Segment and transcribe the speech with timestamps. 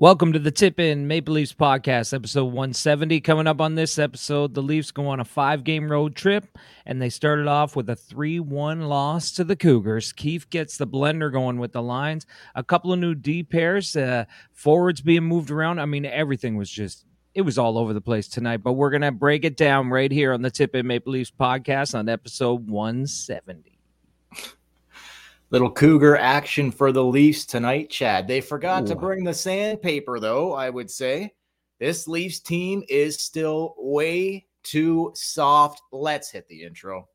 [0.00, 3.20] Welcome to the Tip In Maple Leafs podcast, episode 170.
[3.20, 7.00] Coming up on this episode, the Leafs go on a five game road trip, and
[7.00, 10.12] they started off with a 3 1 loss to the Cougars.
[10.12, 12.26] Keefe gets the blender going with the lines,
[12.56, 15.78] a couple of new D pairs, uh, forwards being moved around.
[15.78, 17.04] I mean, everything was just.
[17.32, 20.10] It was all over the place tonight, but we're going to break it down right
[20.10, 23.73] here on the Tip In Maple Leafs podcast on episode 170.
[25.54, 28.26] Little Cougar action for the Leafs tonight, Chad.
[28.26, 28.86] They forgot Ooh.
[28.88, 31.32] to bring the sandpaper, though, I would say.
[31.78, 35.80] This Leafs team is still way too soft.
[35.92, 37.08] Let's hit the intro.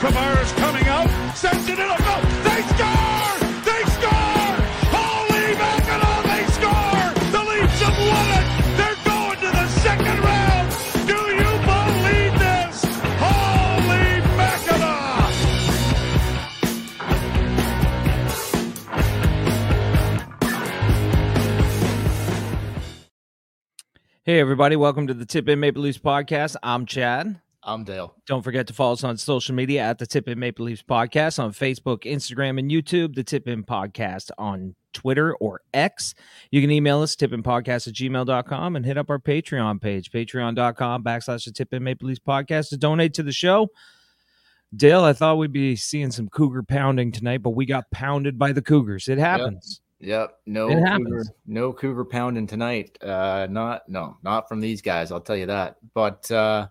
[0.00, 2.25] Tavares coming out, sends it in a goal.
[24.26, 26.56] Hey, everybody, welcome to the Tip In Maple Leafs podcast.
[26.60, 27.40] I'm Chad.
[27.62, 28.12] I'm Dale.
[28.26, 31.38] Don't forget to follow us on social media at the Tip In Maple Leafs podcast
[31.38, 33.14] on Facebook, Instagram, and YouTube.
[33.14, 36.12] The Tip In podcast on Twitter or X.
[36.50, 41.44] You can email us tipinpodcast at gmail.com and hit up our Patreon page, patreon.com backslash
[41.44, 43.68] the Tip In Maple Leafs podcast to donate to the show.
[44.74, 48.50] Dale, I thought we'd be seeing some Cougar pounding tonight, but we got pounded by
[48.50, 49.06] the Cougars.
[49.06, 49.80] It happens.
[50.00, 50.38] Yep.
[50.46, 52.98] No Cougar, no Cougar pounding tonight.
[53.02, 55.76] Uh not no, not from these guys, I'll tell you that.
[55.94, 56.68] But uh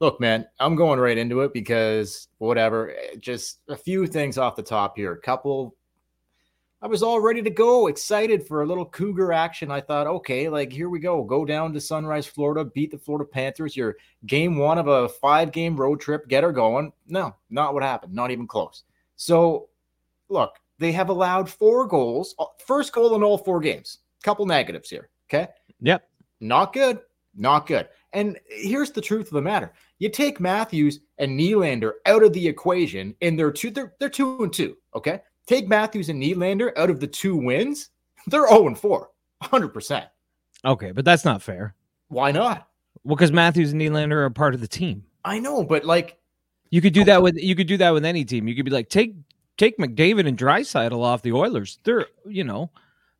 [0.00, 4.56] look, man, I'm going right into it because whatever, eh, just a few things off
[4.56, 5.12] the top here.
[5.12, 5.74] A couple
[6.82, 9.70] I was all ready to go, excited for a little Cougar action.
[9.70, 11.24] I thought, okay, like here we go.
[11.24, 13.76] Go down to Sunrise, Florida, beat the Florida Panthers.
[13.76, 16.92] Your game one of a five game road trip, get her going.
[17.06, 18.12] No, not what happened.
[18.12, 18.84] Not even close.
[19.16, 19.68] So,
[20.28, 23.98] look, they have allowed four goals, uh, first goal in all four games.
[24.22, 25.08] Couple negatives here.
[25.28, 25.48] Okay.
[25.80, 26.08] Yep.
[26.40, 27.00] Not good.
[27.34, 27.88] Not good.
[28.12, 29.72] And here's the truth of the matter.
[29.98, 34.42] You take Matthews and Nylander out of the equation, and they're two, they're, they're two
[34.42, 34.76] and two.
[34.94, 35.20] Okay.
[35.46, 37.90] Take Matthews and Nylander out of the two wins,
[38.26, 39.10] they're 0 and 4,
[39.44, 40.06] 100%.
[40.64, 41.74] Okay, but that's not fair.
[42.08, 42.68] Why not?
[43.04, 45.04] Well, because Matthews and Nylander are part of the team.
[45.24, 46.18] I know, but like,
[46.70, 48.48] You could do that with you could do that with any team.
[48.48, 49.14] You could be like take
[49.56, 51.78] take McDavid and Draisaitl off the Oilers.
[51.84, 52.70] They're you know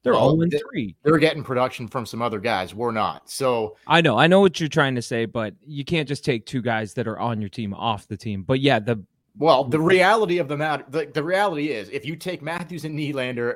[0.02, 0.94] they're Well, all in they- three.
[1.02, 2.74] they're getting production from some other guys.
[2.74, 3.28] We're not.
[3.28, 6.46] So, I know, I know what you're trying to say, but you can't just take
[6.46, 8.42] two guys that are on your team off the team.
[8.44, 9.02] But yeah, the
[9.36, 12.96] Well, the reality of the matter, the, the reality is, if you take Matthews and
[12.96, 13.54] Nylander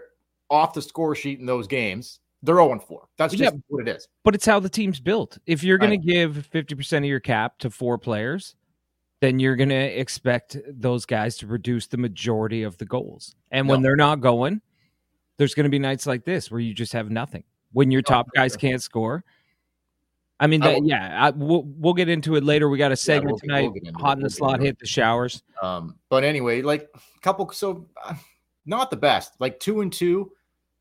[0.50, 3.06] off the score sheet in those games, they're 0 4.
[3.16, 3.50] That's Yeah.
[3.50, 4.08] just what it is.
[4.24, 5.38] but it's how the team's built.
[5.46, 8.56] If you're going to give 50% of your cap to four players,
[9.20, 13.34] then you're going to expect those guys to produce the majority of the goals.
[13.50, 14.60] And when they're not going,
[15.36, 17.44] there's going to be nights like this where you just have nothing.
[17.72, 18.58] When your No, top guys sure.
[18.58, 19.24] can't score.
[20.40, 22.70] I mean, that, will- yeah, I, we'll, we'll get into it later.
[22.70, 23.70] We got a segment we'll tonight.
[23.72, 25.42] we'll hot in the slot, hit the showers.
[25.62, 28.14] Um, but anyway, like a couple, so uh,
[28.64, 30.32] not the best, like two and two.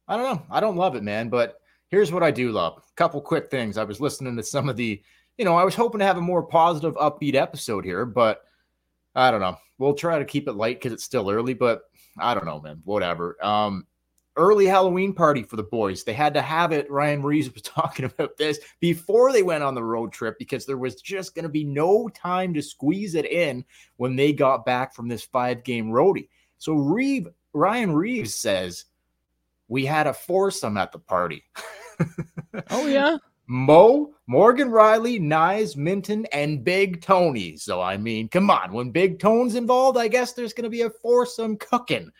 [0.07, 0.45] I don't know.
[0.49, 1.27] I don't love it, man.
[1.27, 2.77] But here's what I do love.
[2.77, 3.77] A couple quick things.
[3.77, 5.01] I was listening to some of the,
[5.39, 8.41] you know, I was hoping to have a more positive, upbeat episode here, but
[9.15, 9.55] I don't know.
[9.77, 11.83] We'll try to keep it light because it's still early, but
[12.19, 12.81] I don't know, man.
[12.83, 13.37] Whatever.
[13.41, 13.87] Um,
[14.35, 16.03] early Halloween party for the boys.
[16.03, 16.91] They had to have it.
[16.91, 20.77] Ryan Reaves was talking about this before they went on the road trip because there
[20.77, 23.63] was just going to be no time to squeeze it in
[23.95, 26.27] when they got back from this five game roadie.
[26.57, 28.83] So Reeve, Ryan Reaves says,
[29.69, 31.45] We had a foursome at the party.
[32.71, 33.17] Oh, yeah.
[33.49, 37.57] Mo, Morgan Rielly, Knies, Minten, and Big Tony.
[37.57, 38.71] So, I mean, come on.
[38.71, 42.11] When Big Tone's involved, I guess there's going to be a foursome cooking.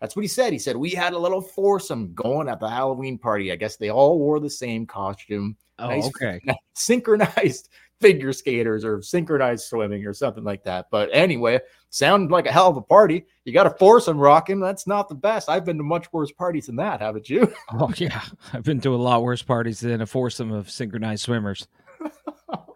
[0.00, 0.52] That's what he said.
[0.52, 3.52] He said, We had a little foursome going at the Halloween party.
[3.52, 5.56] I guess they all wore the same costume.
[5.78, 6.06] Oh, Nice.
[6.06, 6.40] okay.
[6.74, 7.68] Synchronized
[8.00, 10.86] figure skaters or synchronized swimming or something like that.
[10.90, 11.60] But anyway,
[11.90, 13.26] sounded like a hell of a party.
[13.44, 14.60] You got a foursome rocking.
[14.60, 15.48] That's not the best.
[15.48, 17.52] I've been to much worse parties than that, haven't you?
[17.72, 18.22] Oh, yeah.
[18.52, 21.68] I've been to a lot worse parties than a foursome of synchronized swimmers.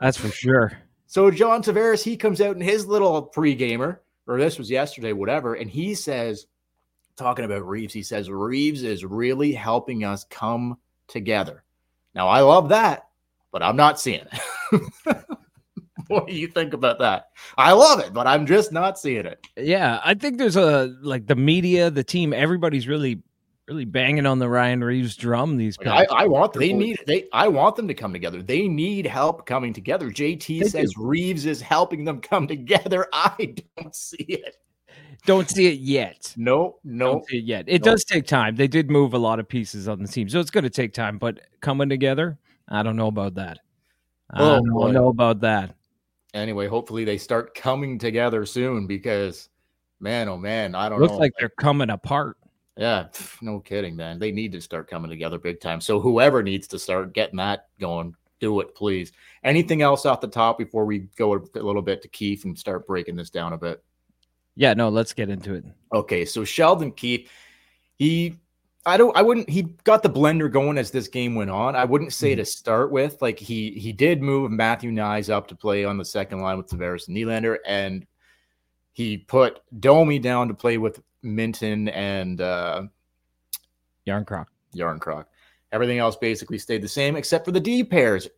[0.01, 0.73] That's for sure.
[1.07, 5.55] So John Tavares, he comes out in his little pre-gamer, or this was yesterday, whatever,
[5.55, 6.47] and he says,
[7.17, 10.79] talking about Reaves, he says Reaves is really helping us come
[11.09, 11.65] together.
[12.15, 13.09] Now I love that,
[13.53, 14.25] but I'm not seeing
[14.73, 14.83] it.
[16.09, 17.29] what do you think about that?
[17.57, 19.47] I love it, but I'm just not seeing it.
[19.57, 23.23] Yeah, I think there's a like the media, the team, everybody's really,
[23.69, 25.57] really banging on the Ryan Reaves drum.
[25.59, 28.43] These Like, I, I want they need they I want them to come together.
[28.43, 30.11] They need help coming together.
[30.11, 33.07] JT They says Reaves is helping them come together.
[33.13, 34.57] I don't see it.
[35.25, 36.35] Don't see it yet.
[36.37, 37.23] No, no.
[37.29, 37.67] It yet.
[37.69, 37.93] It Nope.
[37.93, 38.57] does take time.
[38.57, 40.93] They did move a lot of pieces on the team, so it's going to take
[40.93, 41.17] time.
[41.17, 43.59] But coming together, I don't know about that.
[44.31, 44.91] I Oh, don't boy.
[44.93, 45.75] know about that.
[46.35, 49.51] Anyway, hopefully they start coming together soon because,
[50.01, 51.19] man, oh man, I don't Looks know.
[51.19, 52.39] like they're coming apart.
[52.79, 53.09] Yeah,
[53.43, 54.19] no kidding, man.
[54.19, 55.81] They need to start coming together big time.
[55.81, 59.13] So whoever needs to start getting that going, do it, please.
[59.45, 62.87] Anything else off the top before we go a little bit to Keefe and start
[62.87, 63.85] breaking this down a bit?
[64.57, 65.65] Yeah, no, let's get into it.
[65.93, 67.31] Okay, so Sheldon Keefe,
[67.99, 68.37] he
[68.85, 71.77] I don't I wouldn't he got the blender going as this game went on.
[71.77, 73.23] I wouldn't say to start with.
[73.23, 76.67] Like he he did move Matthew Knies up to play on the second line with
[76.67, 78.07] Tavares and Nylander, and
[78.93, 82.83] he put Domi down to play with Minten and uh
[84.07, 84.47] Jarnkrok.
[84.77, 85.27] Jarnkrok.
[85.71, 88.29] Everything else basically stayed the same except for the D pairs.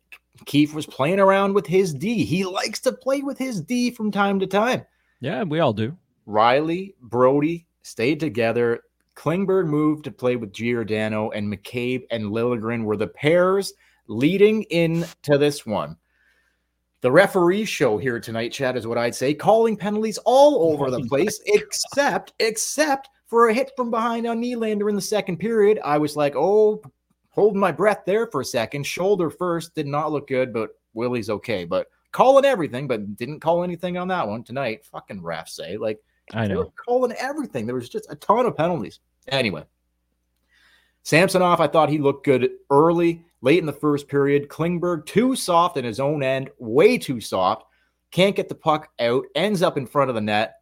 [0.45, 2.23] Keefe was playing around with his D.
[2.23, 4.85] He likes to play with his D from time to time.
[5.21, 5.97] Yeah, we all do.
[6.27, 8.81] Rielly, Brodie stayed together.
[9.15, 13.73] Klingberg moved to play with Giordano, and McCabe and Liljegren were the pairs
[14.07, 15.97] leading into this one.
[17.01, 20.89] The referee show here tonight, Chad, is what I'd say, calling penalties all oh over
[20.89, 25.79] the place, except except for a hit from behind on Nylander in the second period.
[25.83, 26.81] I was like, oh,
[27.29, 28.85] holding my breath there for a second.
[28.85, 31.63] Shoulder first did not look good, but Willie's okay.
[31.65, 34.85] But calling everything, but didn't call anything on that one tonight.
[34.85, 35.99] Fucking refs say like
[36.33, 36.71] I know.
[36.75, 37.65] calling everything.
[37.65, 38.99] There was just a ton of penalties.
[39.27, 39.63] Anyway,
[41.03, 44.49] Samsonov, I thought he looked good early, late in the first period.
[44.49, 47.65] Klingberg, too soft in his own end, way too soft.
[48.11, 50.55] Can't get the puck out, ends up in front of the net.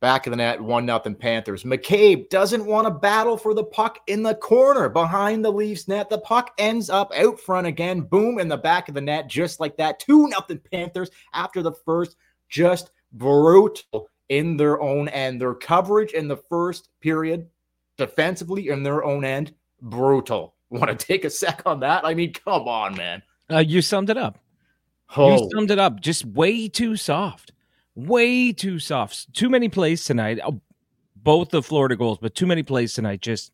[0.00, 1.64] Back of the net, one nothing Panthers.
[1.64, 6.08] McCabe doesn't want to battle for the puck in the corner behind the Leafs net.
[6.08, 8.02] The puck ends up out front again.
[8.02, 9.98] Boom in the back of the net, just like that.
[9.98, 12.14] Two nothing Panthers after the first.
[12.48, 15.40] Just brutal in their own end.
[15.40, 17.48] Their coverage in the first period,
[17.96, 20.54] defensively in their own end, brutal.
[20.70, 22.04] Want to take a sec on that?
[22.04, 23.22] I mean, come on, man.
[23.50, 24.38] Uh, you summed it up.
[25.16, 26.00] Oh, You summed it up.
[26.00, 27.52] Just way too soft.
[27.94, 29.32] Way too soft.
[29.32, 30.38] Too many plays tonight.
[30.44, 30.52] Uh,
[31.16, 33.22] Both the Florida goals, but too many plays tonight.
[33.22, 33.52] Just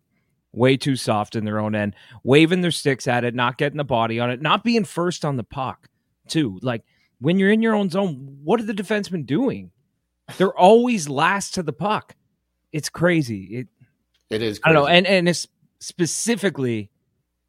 [0.52, 1.94] way too soft in their own end.
[2.24, 5.36] Waving their sticks at it, not getting the body on it, not being first on
[5.36, 5.88] the puck,
[6.28, 6.58] too.
[6.62, 6.82] Like
[7.20, 9.70] when you're in your own zone, what are the defensemen doing?
[10.36, 12.16] They're always last to the puck.
[12.72, 13.58] It's crazy.
[13.58, 13.68] It,
[14.30, 14.60] it is.
[14.64, 15.46] I don't know, and and it's
[15.80, 16.90] specifically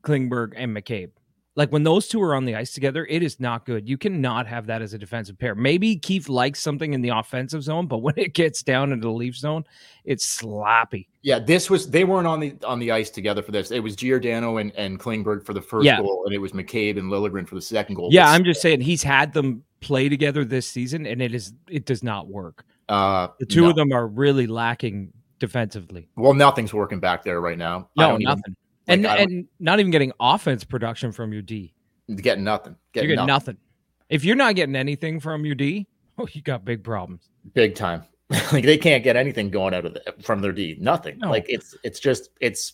[0.04, 1.12] Klingberg and McCabe.
[1.58, 3.88] Like when those two are on the ice together, it is not good.
[3.88, 5.56] You cannot have that as a defensive pair.
[5.56, 9.12] Maybe Keefe likes something in the offensive zone, but when it gets down into the
[9.12, 9.64] Leaf zone,
[10.04, 11.08] it's sloppy.
[11.22, 13.72] Yeah, this was they weren't on the on the ice together for this.
[13.72, 16.02] It was Giordano and, and Klingberg for the first Yeah.
[16.02, 18.10] goal, and it was McCabe and Liljegren for the second goal.
[18.12, 21.54] Yeah, But, I'm just saying he's had them play together this season, and it is
[21.70, 22.66] it does not work.
[22.90, 23.70] uh, The two no.
[23.70, 26.08] of them are really lacking defensively.
[26.16, 27.90] Well, nothing's working back there right now.
[27.98, 28.44] I No, don't nothing.
[28.48, 28.56] and
[28.88, 31.74] like, don't- and not even getting offense production from your D.
[32.18, 32.76] getting nothing.
[32.94, 33.54] Getting You're getting nothing.
[33.56, 33.58] nothing.
[34.10, 35.88] If you're not getting anything from your D,
[36.18, 37.30] oh, you got big problems.
[37.54, 38.04] big time.
[38.52, 40.78] like they can't get anything going out of the, from their D.
[40.80, 41.20] Nothing.
[41.20, 41.30] No.
[41.30, 42.74] Like it's it's just it's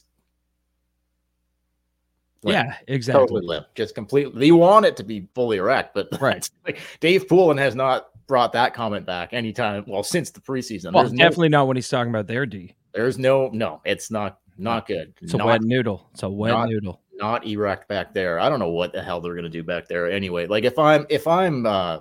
[2.44, 2.56] limp.
[2.70, 3.22] Yeah, exactly.
[3.22, 3.68] totally limp.
[3.76, 4.46] Just completely.
[4.48, 6.50] You want it to be fully erect, but Right.
[6.66, 9.84] like Dave Poulin has not brought that comment back anytime.
[9.88, 12.76] Well, since the preseason, Well, there's no, definitely not when he's talking about their D.
[12.94, 13.82] there's no no.
[13.86, 15.14] It's not not good.
[15.22, 16.10] It's a not, wet noodle.
[16.14, 17.02] It's a wet not- noodle.
[17.14, 18.40] not erect back there.
[18.40, 20.10] I don't know what the hell they're gonna do back there.
[20.12, 22.00] Anyway, like if I'm if I'm uh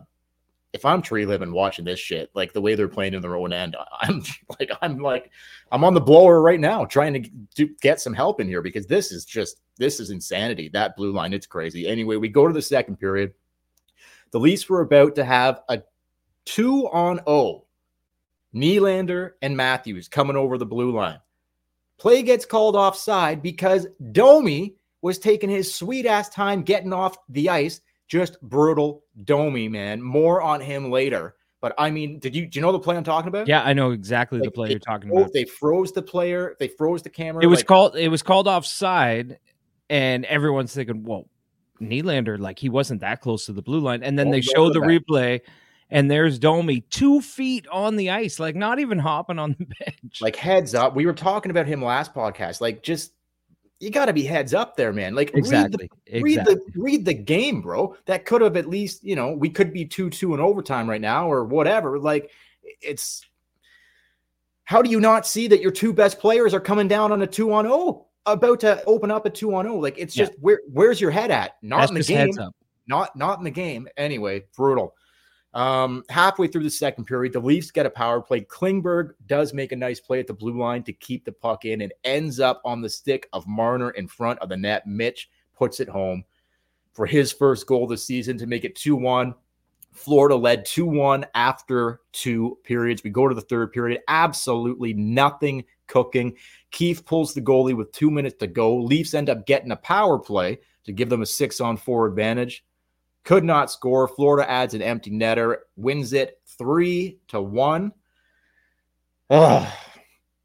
[0.73, 3.77] if I'm Treliving watching this shit, like the way they're playing in their own end,
[4.01, 4.23] I'm
[4.61, 5.31] like I'm like
[5.73, 8.87] I'm on the blower right now trying to do, get some help in here because
[8.87, 10.69] this is just this is insanity.
[10.69, 11.87] That blue line, it's crazy.
[11.87, 13.33] Anyway, we go to the second period.
[14.31, 15.83] The Leafs were about to have a
[16.45, 17.67] two on O.
[18.55, 21.21] Nylander and Matthews coming over the blue line.
[22.01, 27.49] Play gets called offside because Domi was taking his sweet ass time getting off the
[27.51, 27.81] ice.
[28.09, 30.03] Just brutal Domi, man.
[30.03, 31.37] More on him later.
[31.61, 33.47] But I mean, did you do you know the play I'm talking about?
[33.47, 35.33] Yeah, I know exactly the play they you're talking about.
[35.35, 36.57] they froze the player.
[36.59, 37.43] They froze the camera.
[37.45, 37.97] It was like- called.
[37.97, 39.39] It was called offside,
[39.91, 41.29] and everyone's thinking, "Well,
[41.83, 44.81] Nylander, like he wasn't that close to the blue line." And then they show the
[44.81, 45.41] that- replay,
[45.91, 50.21] and there's Domi two feet on the ice, like not even hopping on the bench.
[50.21, 50.95] like heads up.
[50.95, 52.61] We were talking about him last podcast.
[52.61, 53.13] Like, just
[53.81, 55.15] you got to be heads up there, man.
[55.15, 57.97] Like, exactly, Read the, read the read the game, bro.
[58.07, 61.01] That could have at least, you know, we could be two two in overtime right
[61.01, 61.99] now or whatever.
[61.99, 62.31] Like,
[62.83, 63.25] it's
[64.65, 67.27] how do you not see that your two best players are coming down on a
[67.27, 69.77] two on oh about to open up a two on oh?
[69.79, 70.27] Like, it's Yeah.
[70.27, 71.53] just where where's your head at?
[71.63, 72.19] Not That's in the game.
[72.19, 72.55] heads up.
[72.87, 73.89] Not not in the game.
[73.97, 74.95] Anyway, brutal.
[75.53, 78.43] Um, halfway through the second period, the Leafs get a power play.
[78.43, 81.81] Klingberg does make a nice play at the blue line to keep the puck in
[81.81, 84.87] and ends up on the stick of Marner in front of the net.
[84.87, 86.25] Mitch puts it home
[86.93, 89.35] for his first goal this season to make it 2 1.
[89.93, 93.03] Florida led 2 1 after two periods.
[93.03, 94.01] We go to the third period.
[94.07, 96.37] Absolutely nothing cooking.
[96.71, 98.77] Keefe pulls the goalie with two minutes to go.
[98.77, 102.65] Leafs end up getting a power play to give them a six on four advantage.
[103.25, 104.09] Could not score.
[104.09, 107.93] Florida adds an empty netter, wins it three to one.
[109.29, 109.73] Oh,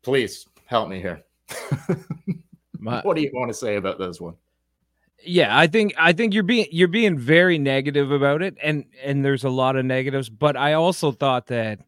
[0.03, 1.23] please help me here.
[2.79, 4.35] My- what do you want to say about this one?
[5.23, 9.23] yeah i think i think you're being you're being very negative about it and and
[9.25, 11.79] there's a lot of negatives but i also thought that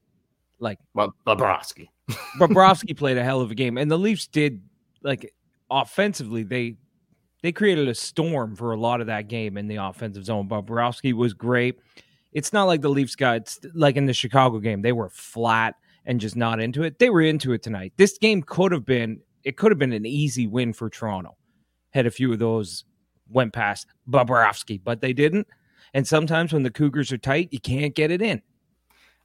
[0.60, 1.89] like Well, Bobrovsky.
[2.39, 4.62] Bobrovsky played a hell of a game and the leafs did
[5.03, 5.32] like
[5.70, 6.77] offensively they
[7.48, 11.13] they created a storm for a lot of that game in the offensive zone Bobrovsky
[11.13, 11.80] was great
[12.34, 15.75] it's not like the leafs got like in the chicago game they were flat
[16.06, 19.22] and just not into it they were into it tonight this game could have been
[19.46, 21.38] it could have been an easy win for toronto
[21.92, 22.84] had a few of those
[23.30, 25.48] went past Bobrovsky, but they didn't.
[25.94, 28.42] And sometimes when the Cougars are tight, you can't get it in.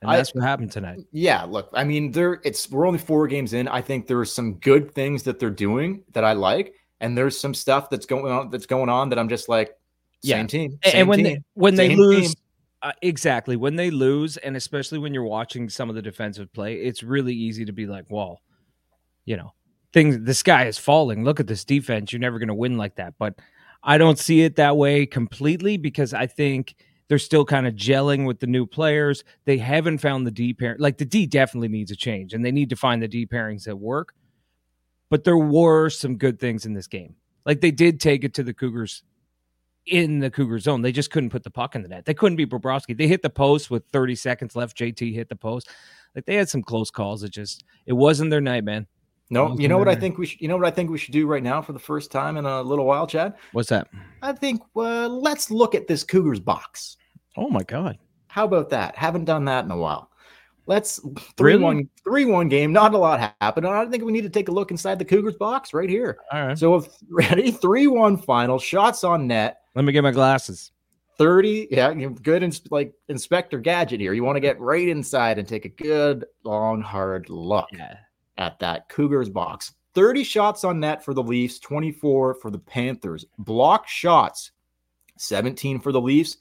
[0.01, 1.01] And I- that's what happened tonight.
[1.13, 3.69] Yeah, look, I mean, there it's we're only four games in.
[3.69, 7.39] I think there are some good things that they're doing that I like, and there's
[7.39, 9.77] some stuff that's going on that's going on that I'm just like,
[10.23, 10.37] Yeah.
[10.37, 10.79] same team.
[10.83, 11.25] And- Same and when team.
[11.27, 12.35] they, when they lose,
[12.81, 16.77] uh, exactly when they lose, and especially when you're watching some of the defensive play,
[16.77, 18.41] it's really easy to be like, well,
[19.25, 19.53] you know,
[19.93, 21.23] things the sky is falling.
[21.25, 22.13] Look at this defense.
[22.13, 23.15] You're never going to win like that.
[23.19, 23.35] But
[23.85, 26.75] I don't see it that way completely because I think
[27.09, 29.23] they're still kind of gelling with the new players.
[29.45, 30.77] They haven't found the D pair.
[30.79, 33.65] Like the D definitely needs a change, and they need to find the D pairings
[33.65, 34.15] that work.
[35.13, 37.17] But there were some good things in this game.
[37.45, 39.03] Like they did take it to the Cougars
[39.85, 40.81] in the Cougar zone.
[40.81, 42.07] They just couldn't put the puck in the net.
[42.07, 42.97] They couldn't beat Bobrovsky.
[42.97, 44.75] They hit the post with 30 seconds left.
[44.75, 45.69] JT hit the post.
[46.15, 47.25] Like they had some close calls.
[47.25, 48.87] It just it wasn't their night, man.
[49.29, 50.41] No, you know what I think we should.
[50.41, 52.47] You know what I think we should do right now for the first time in
[52.47, 53.35] a little while, Chad.
[53.53, 53.89] What's that?
[54.23, 56.97] I think uh, let's look at this Cougars box.
[57.37, 57.99] Oh my god.
[58.29, 58.97] How about that?
[58.97, 60.09] Haven't done that in a while.
[60.67, 61.01] Let's
[61.37, 61.65] three Really?
[61.65, 62.73] one three one game.
[62.73, 63.67] Not a lot happened.
[63.67, 66.19] I think we need to take a look inside the Cougars box right here.
[66.33, 66.59] All right.
[66.59, 69.59] So if ready, three one final shots on net.
[69.75, 70.71] Let me get my glasses.
[71.19, 75.47] 30 yeah good ins- like inspector gadget here you want to get right inside and
[75.47, 77.97] take a good long hard look Yeah.
[78.39, 83.27] at that cougars box 30 shots on net for the leafs 24 for the panthers
[83.39, 84.53] block shots
[85.19, 86.39] 17 for the leafs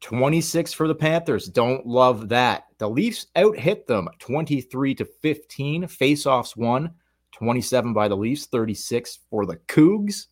[0.00, 5.86] 26 for the panthers don't love that the leafs out hit them 23 to 15
[5.88, 6.90] face-offs won
[7.32, 10.26] 27 by the leafs 36 for the cougs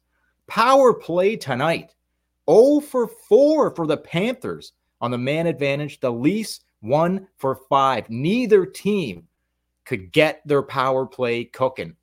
[0.46, 1.96] power play tonight
[2.49, 6.00] 0 for 4 for the Panthers on the man advantage.
[6.00, 8.11] The Leafs 1 for 5.
[8.11, 9.26] Neither team
[9.85, 11.94] could get their power play cooking.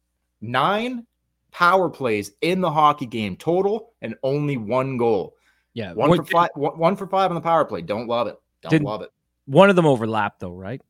[0.41, 1.05] Nine
[1.51, 5.35] power plays in the hockey game total and only one goal.
[5.73, 5.93] Yeah.
[5.93, 6.49] One One, for five.
[6.55, 7.81] One, one for five on the power play.
[7.81, 8.37] Don't love it.
[8.61, 9.09] Don't love it.
[9.45, 10.81] one of them overlapped though, right?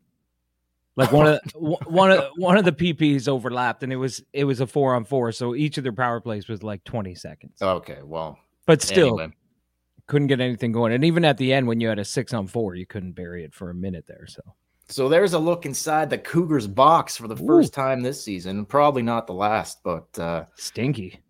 [0.95, 1.39] Like one of
[1.87, 5.05] one of one of the PPs overlapped, and it was it was a four on
[5.05, 5.31] four.
[5.31, 8.37] So each of their power plays was like twenty seconds, Okay, well,
[8.67, 9.33] but still anyway.
[10.05, 10.93] couldn't get anything going.
[10.93, 13.43] And even at the end, when you had a six on four, you couldn't bury
[13.43, 14.27] it for a minute there.
[14.27, 14.41] So
[14.89, 18.63] So there's a look inside the Cougars box for the first time this season.
[18.63, 21.22] Probably not the last, but uh, stinky.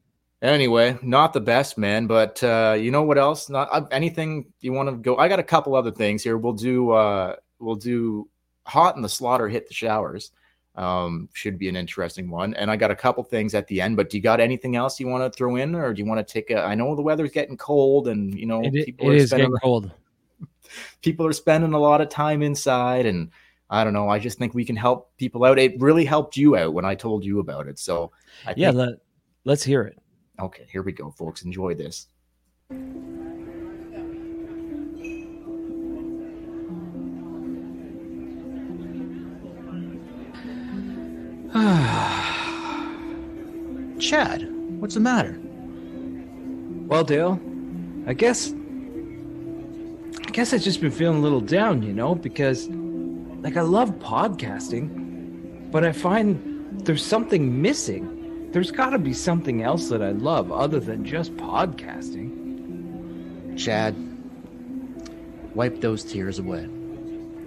[0.44, 2.06] Anyway, not the best, man.
[2.06, 3.50] But uh, you know what else?
[3.50, 5.16] Not uh, anything you want to go.
[5.16, 6.38] I got a couple other things here.
[6.38, 6.92] We'll do.
[6.92, 8.28] Uh, we'll do
[8.68, 9.48] hot in the slaughter.
[9.48, 10.32] Hit the showers.
[10.76, 12.56] Um, should be an interesting one.
[12.56, 13.96] And I got a couple things at the end.
[13.96, 16.26] But do you got anything else you want to throw in, or do you want
[16.28, 16.60] to take a?
[16.60, 19.48] I know the weather's getting cold, and you know It, people it are is spending
[19.48, 19.92] getting cold.
[21.02, 23.32] people are spending a lot of time inside, and
[23.70, 24.10] I don't know.
[24.10, 25.58] I just think we can help people out.
[25.58, 27.80] It really helped you out when I told you about it.
[27.80, 28.12] So
[28.46, 28.96] I Yeah, think let,
[29.46, 30.03] let's hear it.
[30.40, 31.44] Okay, here we go, folks.
[31.44, 32.08] Enjoy this.
[44.00, 44.50] Chad,
[44.80, 45.40] what's the matter?
[46.88, 47.40] Well, Dale,
[48.08, 48.52] I guess
[50.26, 53.92] I guess I've just been feeling a little down, you know, because like I love
[54.00, 58.23] podcasting, but I find there's something missing.
[58.54, 63.58] There's got to be something else that I love other than just podcasting.
[63.58, 63.96] Chad,
[65.56, 66.70] wipe those tears away.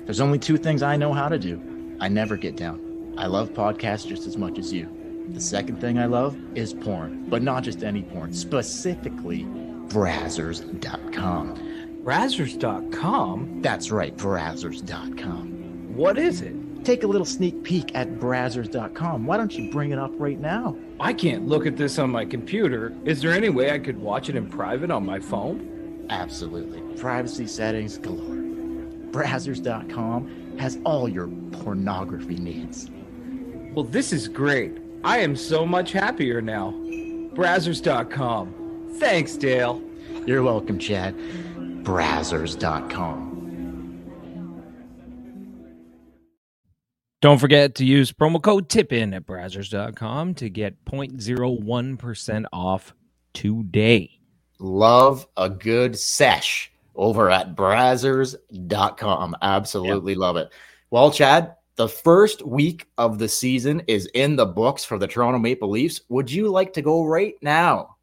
[0.04, 1.62] There's only two things I know how to do.
[2.00, 3.14] I never get down.
[3.16, 4.88] I love podcasts just as much as you.
[5.30, 9.44] The second thing I love is porn, but not just any porn, specifically
[9.86, 11.54] Brazzers.com.
[12.02, 13.62] Brazzers.com?
[13.62, 15.96] That's right, Brazzers.com.
[15.96, 16.56] What is it?
[16.86, 19.26] Take a little sneak peek at Brazzers.com.
[19.26, 20.76] Why don't you bring it up right now?
[21.00, 22.94] I can't look at this on my computer.
[23.04, 26.06] Is there any way I could watch it in private on my phone?
[26.10, 26.80] Absolutely.
[26.96, 28.36] Privacy settings galore.
[29.10, 32.88] Brazzers.com has all your pornography needs.
[33.74, 34.78] Well, this is great.
[35.02, 36.70] I am so much happier now.
[37.34, 38.92] Brazzers.com.
[39.00, 39.82] Thanks, Dale.
[40.24, 41.16] You're welcome, Chad.
[41.82, 43.25] Brazzers.com.
[47.22, 52.94] Don't forget to use promo code TIPIN at Brazzers.com to get 0.01% off
[53.32, 54.20] today.
[54.58, 59.34] Love a good sesh over at Brazzers.com.
[59.40, 60.52] Absolutely love it.
[60.90, 65.38] Well, Chad, the first week of the season is in the books for the Toronto
[65.38, 66.02] Maple Leafs.
[66.10, 67.96] Would you like to go right now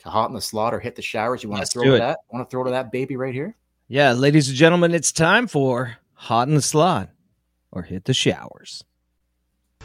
[0.00, 1.42] to hot in the slaughter, hit the showers?
[1.42, 2.18] You want Let's to throw to that?
[2.30, 3.56] Want to throw to that baby right here?
[3.88, 7.08] Yeah, ladies and gentlemen, it's time for Hot in the Slot
[7.70, 8.84] or Hit the Showers.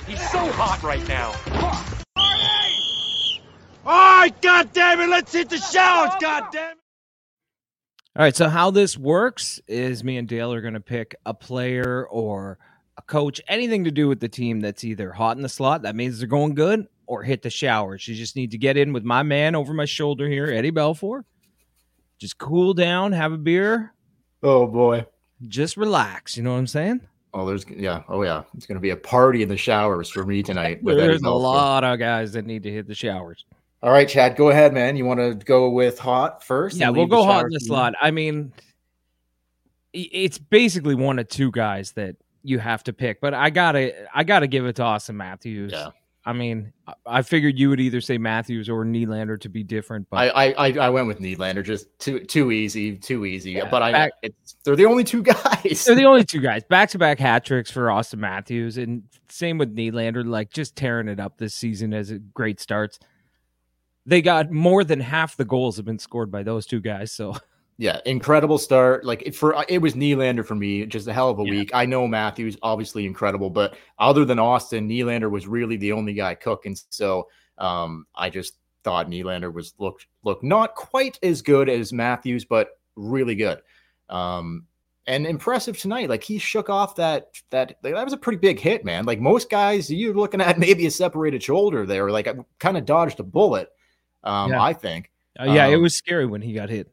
[0.08, 1.34] He's so hot right now.
[3.86, 6.78] All right, God damn it, let's hit the showers, God damn it.
[8.16, 11.34] All right, so how this works is me and Dale are going to pick a
[11.34, 12.60] player or
[12.98, 15.96] a coach, anything to do with the team that's either hot in the slot, that
[15.96, 18.08] means they're going good, or hit the showers.
[18.08, 21.24] You just need to get in with my man over my shoulder here, Eddie Belfour.
[22.20, 23.94] Just cool down, have a beer,
[24.44, 25.06] Oh boy.
[25.48, 26.38] just relax.
[26.38, 27.02] You know what I'm saying?
[27.34, 28.04] Oh, there's yeah.
[28.08, 28.44] Oh yeah.
[28.56, 30.84] It's gonna be a party in the showers for me tonight.
[30.84, 33.46] with There's a lot of guys that need to hit the showers.
[33.82, 34.96] All right, Chad, go ahead, man.
[34.96, 36.78] You want to go with hot first?
[36.78, 37.94] Yeah, we'll go hot in the to slot.
[38.02, 38.54] I mean,
[39.92, 44.24] it's basically one of two guys that you have to pick, but I gotta, I
[44.24, 45.74] gotta give it to Austin Matthews.
[45.74, 45.90] Yeah.
[46.26, 50.08] I mean, I- I figured you would either say Matthews or Nylander to be different,
[50.10, 53.52] but I I I went with Needlander, just too too easy, too easy.
[53.52, 55.84] Yeah, but I back- it's, they're the only two guys.
[55.86, 56.64] they're the only two guys.
[56.64, 61.10] Back to back hat tricks for Austin Matthews, and same with Nylander, like just tearing
[61.10, 63.00] it up this season as it great starts.
[64.06, 67.12] They got more than half the goals have been scored by those two guys.
[67.12, 67.36] So
[67.78, 69.04] yeah, incredible start.
[69.06, 71.52] Like it- for it was Nylander for me, just a hell of a Yeah.
[71.52, 71.72] week.
[71.74, 76.36] I know Matthews obviously incredible, but other than Austin, Nylander was really the only guy
[76.36, 76.76] cooking.
[76.90, 82.46] So um, I just thought Nylander was looked looked not quite as good as Matthews,
[82.46, 83.62] but really good.
[84.10, 84.66] Um,
[85.06, 86.10] and impressive tonight.
[86.10, 89.06] Like he shook off that that like, that was a pretty big hit, man.
[89.06, 92.86] Like most guys, you're looking at maybe a separated shoulder there, like I kind of
[92.86, 93.70] dodged a bullet.
[94.24, 94.62] Um, Yeah.
[94.62, 96.90] I think uh, yeah, it Um, was scary when he got hit.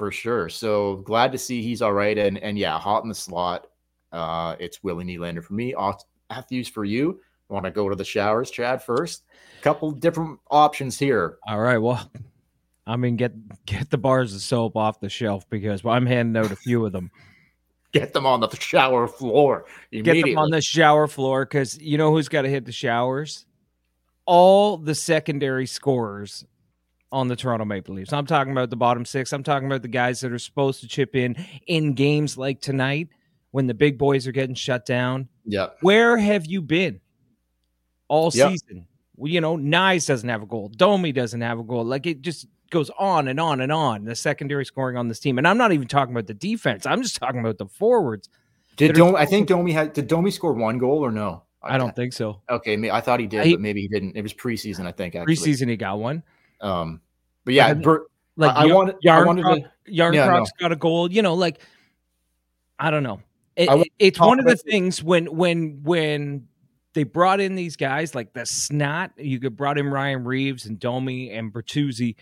[0.00, 0.48] For sure.
[0.48, 2.16] So glad to see he's all right.
[2.16, 3.66] And and yeah, hot in the slot.
[4.10, 5.74] Uh, it's Willie Nylander for me.
[6.30, 7.20] Matthews for you.
[7.50, 8.82] Want to go to the showers, Chad?
[8.82, 9.24] First,
[9.60, 11.36] couple different options here.
[11.46, 11.76] All right.
[11.76, 12.10] Well,
[12.86, 13.34] I mean, get
[13.66, 16.92] get the bars of soap off the shelf because I'm handing out a few of
[16.92, 17.10] them.
[17.92, 22.12] Get them on the shower floor Get them on the shower floor because you know
[22.12, 23.46] who's got to hit the showers?
[24.26, 26.44] All the secondary scorers
[27.12, 28.12] on the Toronto Maple Leafs.
[28.12, 29.32] I'm talking about the bottom six.
[29.32, 33.08] I'm talking about the guys that are supposed to chip in in games like tonight
[33.50, 35.28] when the big boys are getting shut down.
[35.44, 37.00] yeah, Where have you been
[38.08, 38.50] all Yep.
[38.52, 38.86] season?
[39.16, 40.68] Well, you know, Knies doesn't have a goal.
[40.68, 41.84] Domi doesn't have a goal.
[41.84, 44.04] Like it just goes on and on and on.
[44.04, 46.86] The secondary scoring on this team, and I'm not even talking about the defense.
[46.86, 48.28] I'm just talking about the forwards.
[48.76, 49.16] did Domi?
[49.18, 49.92] I think Domi had.
[49.92, 51.42] Did Domi score one goal or no?
[51.62, 52.40] I don't think so.
[52.48, 54.16] Okay, I thought he did, I- but maybe he didn't.
[54.16, 55.14] It was preseason, I think.
[55.14, 56.22] Actually, Preseason, he got one.
[56.60, 57.00] Um,
[57.44, 58.02] but yeah, I- Bert,
[58.36, 59.06] Like I, I Yarn- wanted.
[59.08, 59.70] I wanted Croc- to.
[59.92, 61.10] Yarn Yeah, Croc's got a goal.
[61.10, 61.60] You know, like
[62.78, 63.20] I don't know.
[63.56, 66.46] It- I it- it's one of the the- things when when when
[66.94, 69.12] they brought in these guys like the snot.
[69.16, 72.16] You could brought in Ryan Reaves and Domi and Bertuzzi.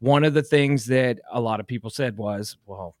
[0.00, 2.94] One of the things that a lot of people said was, well,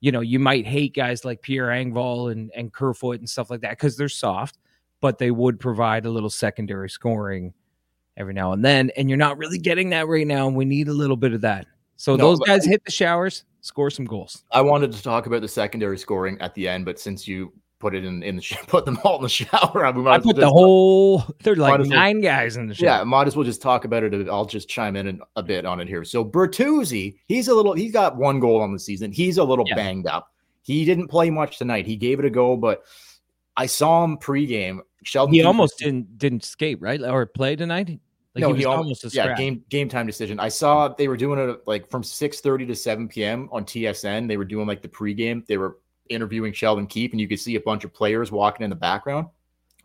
[0.00, 3.60] you know, you might hate guys like Pierre Engvall and and Kerfoot and stuff like
[3.60, 4.58] that because they're soft,
[5.00, 7.54] but they would provide a little secondary scoring
[8.18, 8.90] every now and then.
[8.96, 10.46] And you're not really getting that right now.
[10.46, 11.66] And we need a little bit of that.
[11.96, 14.44] So No, those guys hit the showers, score some goals.
[14.52, 17.94] I wanted to talk about the secondary scoring at the end, but since you put
[17.94, 20.48] it in in the sh- put them all in the shower, I, I put the
[20.48, 21.24] whole.
[21.42, 22.84] They're like as well- nine guys in the show.
[22.86, 24.28] Yeah, might as well just talk about it.
[24.28, 26.04] I'll just chime in an- a bit on it here.
[26.04, 27.72] So Bertuzzi, he's a little.
[27.72, 29.10] He's got one goal on the season.
[29.10, 29.74] He's a little Yeah.
[29.76, 30.32] banged up.
[30.62, 31.86] He didn't play much tonight.
[31.86, 32.82] He gave it a go, but
[33.56, 34.80] I saw him pregame.
[35.04, 37.98] Sheldon he almost didn't didn't skate right or play tonight.
[38.38, 39.38] Like no, he almost a yeah scrap.
[39.38, 40.38] game game time decision.
[40.38, 43.48] I saw they were doing it like from six thirty to seven p.m.
[43.50, 44.28] on TSN.
[44.28, 45.44] They were doing like the pregame.
[45.46, 48.70] They were interviewing Sheldon Keefe, and you could see a bunch of players walking in
[48.70, 49.26] the background.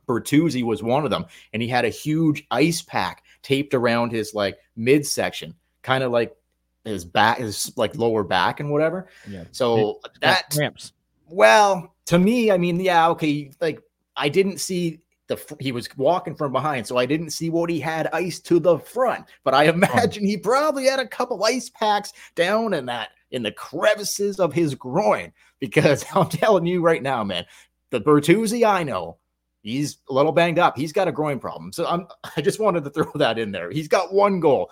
[0.08, 4.34] Bertuzzi was one of them, and he had a huge ice pack taped around his
[4.34, 6.36] like midsection, kind of like
[6.84, 9.08] his back, his like lower back and whatever.
[9.28, 9.46] Yeah.
[9.52, 10.94] So that cramps.
[11.28, 13.82] well, to me, I mean, yeah, okay, like
[14.16, 17.80] I didn't see the he was walking from behind, so I didn't see what he
[17.80, 22.14] had ice to the front, but I imagine he probably had a couple ice packs
[22.36, 27.24] down in that in the crevices of his groin because I'm telling you right now,
[27.24, 27.46] man,
[27.90, 29.18] the Bertuzzi I know,
[29.62, 30.78] he's a little banged up.
[30.78, 31.72] He's got a groin problem.
[31.72, 32.08] So I'm
[32.38, 33.72] I just wanted to throw that in there.
[33.72, 34.72] He's got one goal.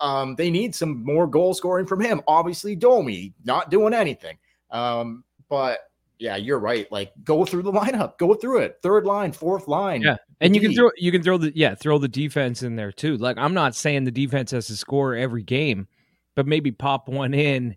[0.00, 2.20] Um, they need some more goal scoring from him.
[2.26, 4.36] Obviously, Domi not doing anything.
[4.70, 5.78] Um, but
[6.24, 6.90] yeah, you're right.
[6.90, 8.78] Like go through the lineup, go through it.
[8.82, 10.00] Third line, fourth line.
[10.00, 10.16] Yeah.
[10.40, 13.18] And you can throw you can throw the yeah, throw the defense in there too.
[13.18, 15.86] Like I'm not saying the defense has to score every game,
[16.34, 17.76] but maybe pop one in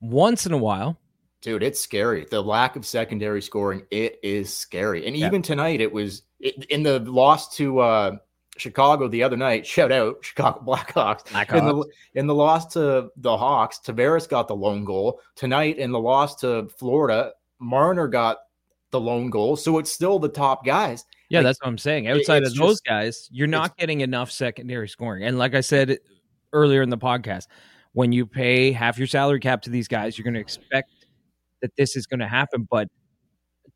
[0.00, 0.98] once in a while.
[1.42, 2.26] Dude, it's scary.
[2.30, 5.06] The lack of secondary scoring, it is scary.
[5.06, 5.26] And Yeah.
[5.26, 8.16] even tonight, it was it, in the loss to uh
[8.56, 9.66] Chicago the other night.
[9.66, 11.30] Shout out Chicago Blackhawks.
[11.54, 15.20] In the in the loss to the Hawks, Tavares got the lone goal.
[15.36, 18.38] Tonight in the loss to Florida, Marner got
[18.90, 19.56] the lone goal.
[19.56, 21.04] So it's still the top guys.
[21.28, 22.08] Yeah, Like, that's what I'm saying.
[22.08, 25.24] Outside of those just- guys, you're not getting enough secondary scoring.
[25.24, 25.98] And like I said
[26.52, 27.46] earlier in the podcast,
[27.92, 30.90] when you pay half your salary cap to these guys, you're going to expect
[31.62, 32.66] that this is going to happen.
[32.70, 32.88] But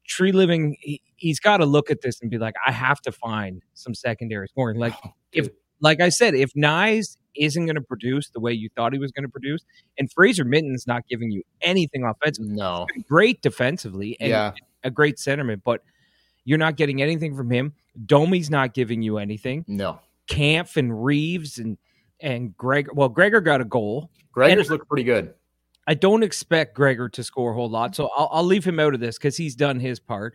[0.08, 3.62] Treliving, he, he's got to look at this and be like, I have to find
[3.74, 4.78] some secondary scoring.
[4.78, 5.54] Like oh, if, Dude.
[5.80, 9.12] Like I said, if Knies isn't going to produce the way you thought he was
[9.12, 9.64] going to produce,
[9.98, 12.86] and Fraser Minten's not giving you anything offensively, No.
[13.08, 14.52] great defensively, and Yeah.
[14.82, 15.82] a great centerman, but
[16.44, 17.74] you're not getting anything from him.
[18.06, 19.64] Domi's not giving you anything.
[19.68, 20.00] No.
[20.26, 21.78] Kampf and Reaves and
[22.20, 22.88] and Greg.
[22.92, 24.10] Well, Gregor got a goal.
[24.32, 25.34] Gregor's look pretty good.
[25.86, 28.92] I don't expect Gregor to score a whole lot, so I'll, I'll leave him out
[28.92, 30.34] of this because he's done his part.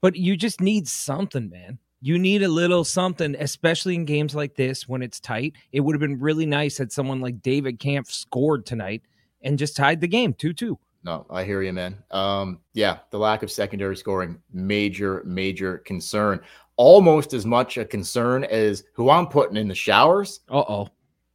[0.00, 1.78] But you just need something, man.
[2.04, 5.54] You need a little something, especially in games like this when it's tight.
[5.70, 9.02] It would have been really nice had someone like David Kampf scored tonight
[9.42, 10.76] and just tied the game 2 2.
[11.04, 12.02] No, I hear you, man.
[12.10, 16.40] Um, yeah, the lack of secondary scoring, major, major concern.
[16.76, 20.88] Almost as much a concern as who I'm putting in the showers, Uh oh.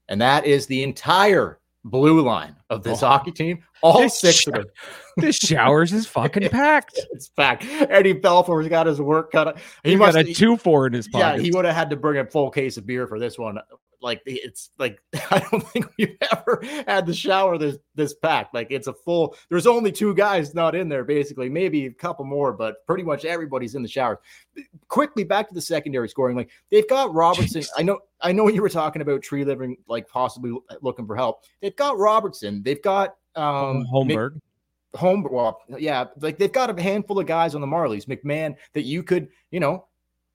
[0.09, 3.07] and that is the entire blue line of this Oh.
[3.07, 3.59] hockey team.
[3.81, 4.65] All This six of them.
[5.17, 6.99] The showers is fucking packed.
[7.11, 7.65] It's packed.
[7.67, 9.47] Eddie Belfour's got his work cut.
[9.47, 9.57] out.
[9.83, 11.37] He He must got a two four in his pocket.
[11.37, 13.57] Yeah, he would have had to bring a full case of beer for this one.
[14.01, 18.53] Like it's like I don't think we've ever had the shower this this packed.
[18.53, 19.35] Like it's a full.
[19.49, 23.25] There's only two guys not in there, basically, maybe a couple more, but pretty much
[23.25, 24.21] everybody's in the shower.
[24.87, 26.37] Quickly back to the secondary scoring.
[26.37, 27.63] Like they've got Robertson.
[27.77, 27.99] I know.
[28.21, 31.43] I know you were talking about Treliving, like possibly looking for help.
[31.61, 32.63] They've got Robertson.
[32.63, 34.39] They've got um Holmberg.
[34.95, 38.81] home well yeah like they've got a handful of guys on the marlies mcmann that
[38.81, 39.85] you could you know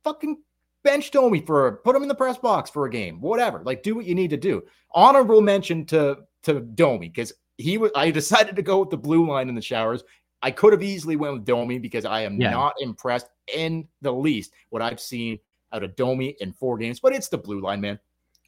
[0.05, 0.37] fucking
[0.85, 3.95] bench Domi for put him in the press box for a game whatever like do
[3.95, 8.57] what you need to do honorable mention to to Domi because he was i decided
[8.57, 10.03] to go with the blue line in the showers
[10.43, 12.51] i could have easily went with Domi because i am Yeah.
[12.51, 15.39] not impressed in the least what i've seen
[15.73, 17.99] out of Domi in four games but it's the blue line man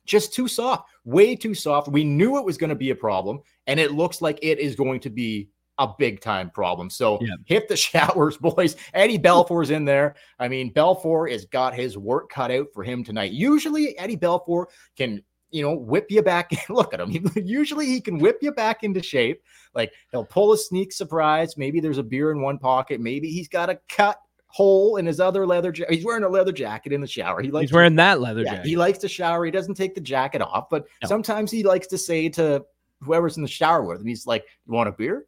[0.06, 1.88] just too soft, way too soft.
[1.88, 4.76] We knew it was going to be a problem, and it looks like it is
[4.76, 6.88] going to be a big time problem.
[6.90, 7.34] So Yeah.
[7.46, 8.76] hit the showers, boys.
[8.94, 10.14] Eddie Belfour's in there.
[10.38, 13.32] I mean, Belfour has got his work cut out for him tonight.
[13.32, 16.50] Usually, Eddie Belfour can, you know, whip you back.
[16.68, 17.10] Look at him.
[17.10, 19.42] He- Usually, he can whip you back into shape.
[19.74, 21.56] Like he'll pull a sneak surprise.
[21.56, 23.00] Maybe there's a beer in one pocket.
[23.00, 25.72] Maybe he's got a cut hole in his other leather.
[25.74, 27.42] Ja- he's wearing a leather jacket in the shower.
[27.42, 28.68] He likes He's to- wearing that leather yeah, jacket.
[28.68, 29.44] he likes to shower.
[29.44, 31.08] He doesn't take the jacket off, but No.
[31.08, 32.64] sometimes he likes to say to
[33.00, 35.26] whoever's in the shower with him, he's like, "You want a beer?"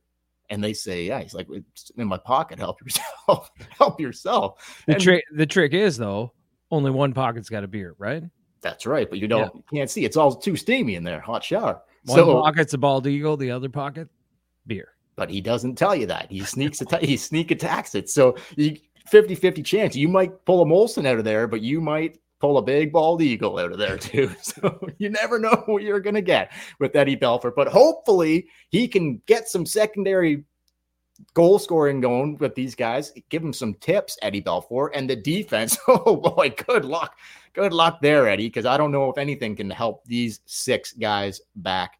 [0.50, 2.58] And they say, "Yeah." He's like, "It's in my pocket.
[2.58, 3.50] Help yourself.
[3.70, 6.32] Help yourself." the trick the trick is though,
[6.70, 8.22] only one pocket's got a beer, right?
[8.60, 10.04] That's right, but you don't you can't see.
[10.04, 11.20] It's all too steamy in there.
[11.20, 11.82] Hot shower.
[12.04, 14.08] One so, pocket's a bald eagle, the other pocket,
[14.66, 14.88] beer.
[15.16, 16.30] but he doesn't tell you that.
[16.30, 18.08] He sneaks atta- he sneak attacks it.
[18.08, 18.76] So you
[19.10, 19.96] 50-50 chance.
[19.96, 23.22] You might pull a Molson out of there, but you might pull a big bald
[23.22, 24.30] eagle out of there too.
[24.42, 27.54] So you never know what you're gonna get with Eddie Belfour.
[27.54, 30.44] But hopefully he can get some secondary
[31.34, 33.12] goal scoring going with these guys.
[33.30, 35.78] Give him some tips, Eddie Belfour, and the defense.
[35.88, 37.16] Oh boy, good luck.
[37.52, 41.40] Good luck there, Eddie, because I don't know if anything can help these six guys
[41.56, 41.98] back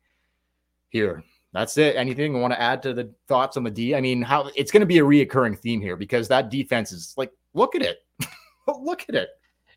[0.91, 1.25] here.
[1.53, 1.97] That's it.
[1.97, 3.95] Anything you want to add to the thoughts on the D?
[3.95, 7.15] I mean, how it's going to be a reoccurring theme here because that defense is
[7.17, 7.99] like, look at it.
[8.69, 9.31] look at it.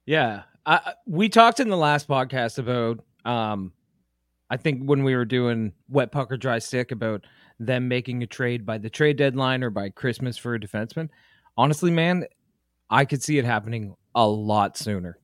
[0.09, 0.41] Yeah.
[0.65, 3.71] I, we talked in the last podcast about um
[4.49, 7.25] I think when we were doing wet puck or dry stick about
[7.59, 11.09] them making a trade by the trade deadline or by Christmas for a defenseman.
[11.55, 12.25] Honestly, man,
[12.89, 15.19] I could see it happening a lot sooner.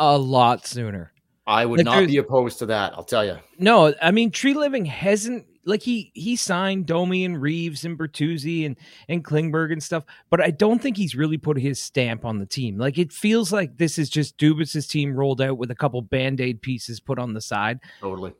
[0.00, 1.12] A lot sooner.
[1.46, 2.94] I would Like, not be opposed to that.
[2.94, 3.38] I'll tell you.
[3.60, 8.76] No, I mean Treliving hasn't like he he signed Domi and Reaves and Bertuzzi and
[9.08, 12.46] and Klingberg and stuff, but I don't think he's really put his stamp on the
[12.46, 12.78] team.
[12.78, 16.62] Like it feels like this is just Dubas's team rolled out with a couple band-aid
[16.62, 17.80] pieces put on the side.
[18.00, 18.34] Totally.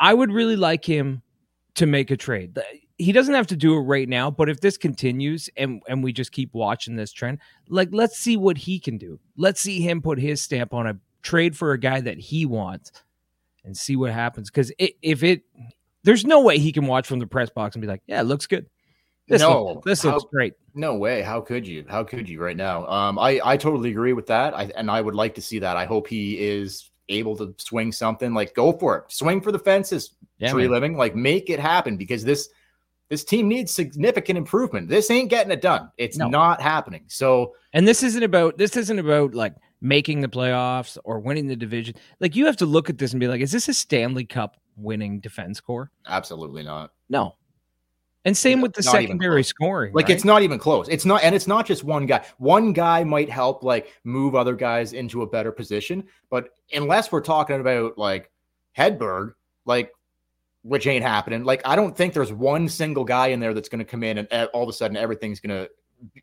[0.00, 1.22] I would really like him
[1.74, 2.58] to make a trade.
[2.98, 6.12] He doesn't have to do it right now, but if this continues and and we
[6.12, 9.18] just keep watching this trend, like let's see what he can do.
[9.36, 12.92] Let's see him put his stamp on a trade for a guy that he wants
[13.64, 14.50] and see what happens.
[14.50, 15.42] Because if it,
[16.04, 18.24] there's no way he can watch from the press box and be like, "Yeah, it
[18.24, 18.66] looks good.
[19.28, 21.22] This No, looks, this how- looks great." No way.
[21.22, 21.84] How could you?
[21.88, 22.86] How could you right now?
[22.86, 24.54] Um, I I totally agree with that.
[24.54, 25.76] I and I would like to see that.
[25.76, 28.32] I hope he is able to swing something.
[28.32, 29.04] Like go for it.
[29.08, 30.14] Swing for the fences.
[30.38, 30.70] Yeah, tree man.
[30.72, 30.96] living.
[30.96, 32.48] Like make it happen because this
[33.10, 34.88] this team needs significant improvement.
[34.88, 35.90] This ain't getting it done.
[35.98, 36.28] It's No.
[36.28, 37.04] not happening.
[37.08, 41.56] So And this isn't about this isn't about like making the playoffs or winning the
[41.56, 41.96] division.
[42.20, 44.56] Like you have to look at this and be like, is this a Stanley Cup
[44.76, 45.90] winning defense core?
[46.06, 46.92] absolutely not.
[47.10, 47.36] No.
[48.24, 49.92] And same with the secondary scoring.
[49.92, 50.14] Like right?
[50.14, 50.88] it's not even close.
[50.88, 52.24] It's not, and it's not just one guy.
[52.38, 57.20] One guy might help like move other guys into a better position, but unless we're
[57.20, 58.30] talking about like
[58.78, 59.32] Hedberg,
[59.64, 59.92] like
[60.62, 61.42] which ain't happening.
[61.42, 64.18] Like I don't think there's one single guy in there that's going to come in
[64.18, 66.22] and uh, all of a sudden everything's going to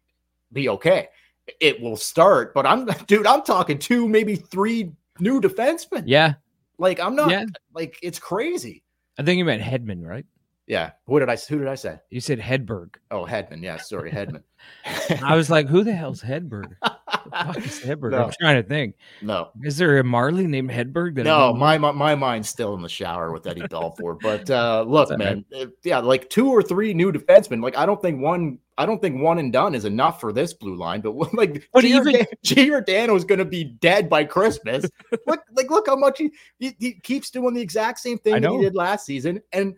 [0.54, 1.10] be okay.
[1.60, 3.28] It will start, but I'm dude.
[3.28, 6.04] I'm talking two, maybe three new defensemen.
[6.06, 6.34] yeah,
[6.78, 7.46] Like I'm not yeah.
[7.74, 8.84] like it's crazy.
[9.18, 10.26] I think you meant Hedman, right?
[10.68, 10.92] Yeah.
[11.08, 11.36] Who did I?
[11.36, 12.00] Who did I say?
[12.10, 12.96] You said Hedberg.
[13.12, 13.64] Oh, Hedman.
[13.64, 13.78] Yeah.
[13.78, 14.44] Sorry, Hedman.
[15.24, 16.76] I was like, who the hell's Hedberg?
[17.26, 18.12] the fuck is Hedberg?
[18.12, 18.26] No.
[18.26, 18.96] I'm trying to think.
[19.22, 19.50] no.
[19.64, 21.16] Is there a Marley named Hedberg?
[21.16, 24.20] That No, my, my my mind's still in the shower with Eddie Belfour.
[24.22, 27.62] But uh look, man, uh, yeah, like two or three new defensemen.
[27.64, 30.54] Like I don't think one, I don't think one and done is enough for this
[30.54, 31.02] blue line.
[31.02, 34.86] But like, But Giordan- even- Giordano is going to be dead by Christmas.
[35.28, 38.52] look, like look how much he, he he keeps doing the exact same thing that
[38.52, 39.76] he did last season, and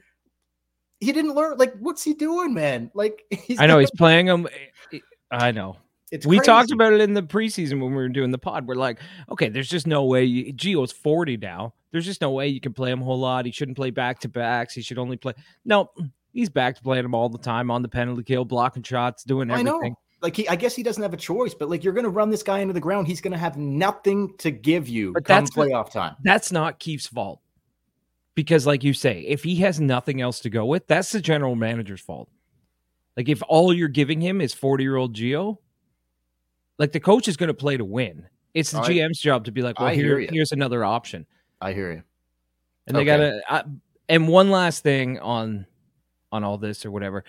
[1.00, 1.58] he didn't learn.
[1.58, 2.92] Like, what's he doing, man?
[2.94, 4.48] Like, he's I know got- he's playing them.
[5.32, 5.78] I know.
[6.12, 8.68] It's we talked about it in the preseason when we were doing the pod.
[8.68, 9.00] We're like,
[9.32, 10.26] okay, there's just no way.
[10.26, 11.74] You, Gio's 40 now.
[11.92, 13.46] There's just no way you can play him a whole lot.
[13.46, 14.74] He shouldn't play back to backs.
[14.74, 15.34] He should only play.
[15.64, 15.90] No,
[16.34, 19.50] he's back to playing him all the time on the penalty kill, blocking shots, doing
[19.50, 19.92] I everything.
[19.92, 20.00] know.
[20.22, 22.30] Like he, I guess he doesn't have a choice, but like you're going to run
[22.30, 25.46] this guy into the ground, he's going to have nothing to give you But come
[25.46, 26.16] that's playoff time.
[26.24, 27.40] That's not Keefe's fault.
[28.36, 31.56] Because, like you say, if he has nothing else to go with, that's the general
[31.56, 32.30] manager's fault.
[33.18, 35.58] Like, if all you're giving him is 40 year old Gio,
[36.82, 38.26] like the coach is going to play to win.
[38.56, 41.26] It's the I- GM's job to be like, well, I here, here's another option.
[41.62, 42.04] I hear you.
[42.88, 43.64] and they gotta I,
[44.10, 45.68] and one last thing on
[46.32, 47.24] on all this or whatever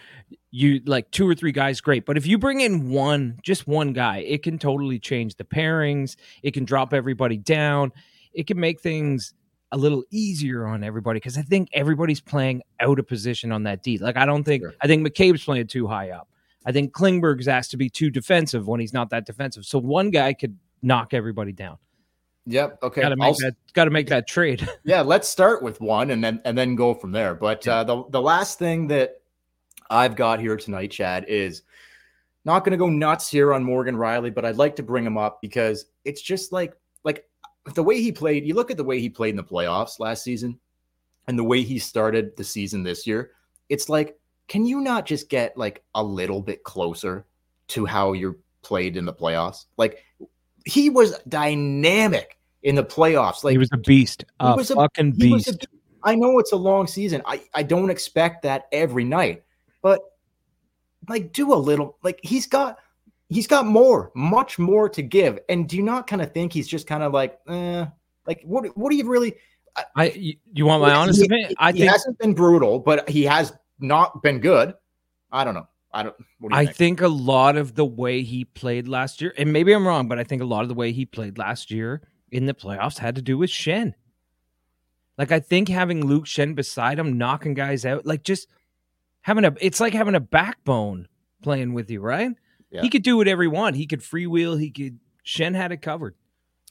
[0.52, 3.92] you like two or three guys great but if you bring in one just one
[3.92, 7.92] guy it can totally change the pairings it can drop everybody down
[8.32, 9.34] it can make things
[9.72, 13.82] a little easier on everybody because i think everybody's playing out of position on that
[13.82, 14.72] d like i don't think Sure.
[14.80, 16.28] i think mccabe's playing too high up
[16.66, 19.64] i think klingberg's asked to be too defensive when he's not that defensive.
[19.64, 21.78] So one guy could knock everybody down.
[22.46, 22.82] Yep.
[22.82, 23.02] Okay.
[23.02, 24.68] gotta I'll make that gotta make that trade.
[24.84, 27.34] Yeah let's start with one and then and then go from there.
[27.34, 29.22] But uh the, the last thing that
[29.92, 31.62] i've got here tonight chad is
[32.44, 35.18] not going to go nuts here on morgan rielly but i'd like to bring him
[35.18, 37.26] up because it's just like like
[37.74, 40.24] the way he played you look at the way he played in the playoffs last
[40.24, 40.58] season
[41.28, 43.32] and the way he started the season this year
[43.68, 47.26] it's like can you not just get like a little bit closer
[47.68, 50.04] to how you're played in the playoffs like
[50.64, 55.12] he was dynamic in the playoffs like he was a beast a was a- fucking
[55.12, 55.68] beast a-
[56.04, 57.22] I know it's a long season.
[57.26, 59.44] I, I don't expect that every night,
[59.82, 60.00] but
[61.08, 62.78] like do a little like he's got
[63.28, 65.38] he's got more, much more to give.
[65.48, 67.86] And do you not kind of think he's just kind of like, eh,
[68.26, 69.34] like what what do you really
[69.96, 71.54] I you, you want my honest he, opinion?
[71.58, 73.52] I he think hasn't been brutal, but he has
[73.82, 74.74] not been good.
[75.30, 75.66] I don't know.
[75.94, 76.76] I don't what do you I think?
[76.76, 80.18] think a lot of the way he played last year, and maybe I'm wrong, but
[80.18, 83.14] I think a lot of the way he played last year in the playoffs had
[83.16, 83.92] to do with Schenn.
[85.18, 88.48] Like I think having Luke Schenn beside him, knocking guys out, like just
[89.20, 91.08] having a it's like having a backbone
[91.42, 92.30] playing with you, right?
[92.70, 92.80] Yeah.
[92.80, 93.76] He could do whatever he want.
[93.76, 94.58] He could freewheel.
[94.58, 94.98] He could.
[95.26, 96.14] Schenn had it covered.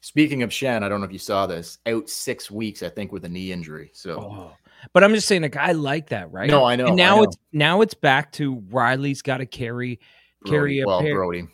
[0.02, 3.12] Speaking of Schenn, I don't know if you saw this, out six weeks, I think,
[3.12, 3.91] with a knee injury.
[3.93, 4.52] So Oh.
[4.94, 6.50] But I'm just saying, a guy like that, right?
[6.50, 7.24] No, I know, And I now know.
[7.24, 10.00] it's now it's back to Rielly's got to carry
[10.46, 11.15] carry Brodie, a well, pair.
[11.15, 11.48] Brodie.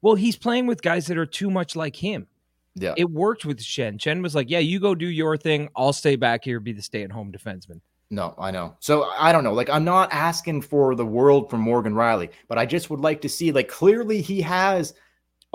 [0.00, 2.26] Well, he's playing with guys that are too much like him.
[2.74, 2.94] Yeah.
[2.96, 3.98] It worked with Schenn.
[3.98, 5.68] Schenn was like, "Yeah, you go do your thing.
[5.76, 8.76] I'll stay back here, be the stay-at-home defenseman." No, I know.
[8.80, 9.52] So I don't know.
[9.54, 13.20] Like, I'm not asking for the world from Morgan Rielly, but I just would like
[13.22, 14.92] to see, like, clearly he has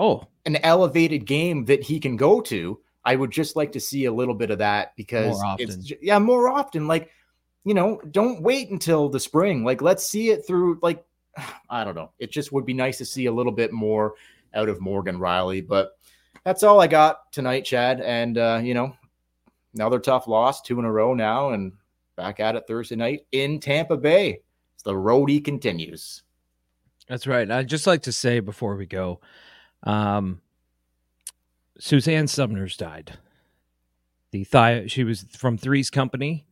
[0.00, 2.78] Oh, an elevated game that he can go to.
[3.04, 5.82] I would just like to see a little bit of that because More often.
[6.00, 6.86] yeah, more often.
[6.86, 7.10] Like,
[7.64, 9.64] you know, don't wait until the spring.
[9.64, 10.78] Like, let's see it through.
[10.82, 11.04] Like,
[11.70, 12.10] I don't know.
[12.18, 14.14] It just would be nice to see a little bit more
[14.54, 15.66] out of Morgan Rielly.
[15.66, 15.98] But
[16.44, 18.00] that's all I got tonight, Chad.
[18.00, 18.94] And uh, you know,
[19.74, 21.72] another tough loss, two in a row now, and
[22.16, 24.42] back at it Thursday night in Tampa Bay.
[24.84, 26.22] The roadie continues.
[27.08, 27.50] That's right.
[27.50, 29.20] I'd just like to say before we go,
[29.82, 30.40] um,
[31.78, 33.18] Suzanne Somers died.
[34.30, 36.44] The thigh, she was from Three's Company,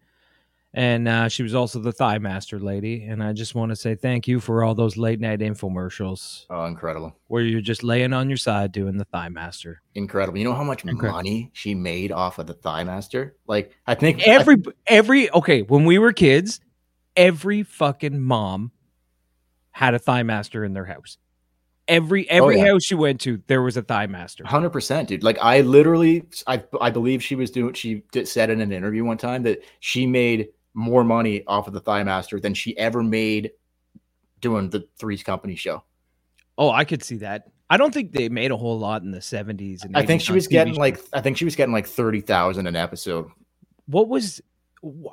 [0.76, 3.04] and uh, she was also the Thigh Master lady.
[3.04, 6.66] And I just want to say thank you for all those late night infomercials Oh,
[6.66, 7.16] incredible.
[7.28, 9.80] where you're just laying on your side doing the Thigh Master.
[9.94, 10.38] Incredible.
[10.38, 11.16] You know how much Incredible.
[11.16, 13.36] money she made off of the Thigh Master?
[13.46, 16.60] Like, I think Every every okay, when we were kids,
[17.16, 18.70] every fucking mom
[19.70, 21.18] had a Thigh Master in their house.
[21.88, 22.72] Every every Oh, yeah.
[22.72, 24.44] house you went to, there was a Thigh Master.
[24.44, 25.22] Hundred percent, dude.
[25.22, 27.74] Like I literally, I I believe she was doing.
[27.74, 31.72] She did, said in an interview one time that she made more money off of
[31.72, 33.50] the Thigh Master than she ever made
[34.40, 35.82] doing the Three's Company show.
[36.58, 37.48] Oh, I could see that.
[37.68, 39.84] I don't think they made a whole lot in the 70s.
[39.84, 40.78] And I think she was TV getting shows.
[40.78, 43.28] like, I think she was getting like thirty thousand an episode.
[43.86, 44.40] what was,